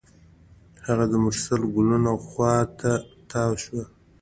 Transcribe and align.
هغه 0.85 1.05
د 1.11 1.13
مرسل 1.25 1.61
ګلونو 1.75 2.11
خوا 2.25 2.53
ته 2.79 2.91
تاوه 3.29 3.57
شوه. 3.63 3.83